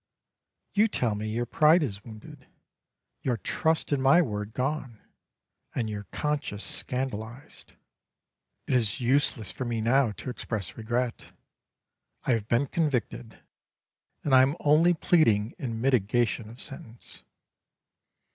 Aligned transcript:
You 0.73 0.87
tell 0.87 1.13
me 1.13 1.29
your 1.29 1.45
pride 1.45 1.83
is 1.83 2.03
wounded, 2.03 2.47
your 3.21 3.37
trust 3.37 3.93
in 3.93 4.01
my 4.01 4.19
word 4.19 4.51
gone, 4.51 4.99
and 5.75 5.87
your 5.91 6.05
conscience 6.05 6.63
scandalised. 6.63 7.73
It 8.65 8.73
is 8.73 8.99
useless 8.99 9.51
for 9.51 9.63
me 9.63 9.79
now 9.79 10.09
to 10.13 10.31
express 10.31 10.75
regret. 10.75 11.33
I 12.23 12.31
have 12.31 12.47
been 12.47 12.65
convicted, 12.65 13.43
and 14.23 14.33
I 14.33 14.41
am 14.41 14.57
only 14.61 14.95
pleading 14.95 15.53
in 15.59 15.79
mitigation 15.79 16.49
of 16.49 16.59
sentence. 16.63 17.21